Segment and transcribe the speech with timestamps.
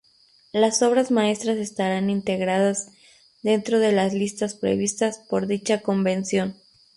[0.51, 2.89] Las obras maestras estarán integradas
[3.43, 6.55] dentro de las listas previstas por dicha Convención.